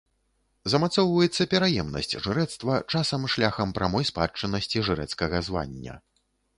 [0.73, 6.05] Замацоўваецца пераемнасць жрэцтва, часам шляхам прамой спадчыннасці жрэцкага звання.